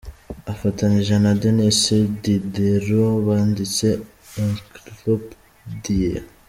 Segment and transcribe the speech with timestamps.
[0.53, 1.79] Afatanyije na Denis
[2.21, 3.87] Diderot, banditse
[4.39, 6.13] '"Encyclopédie".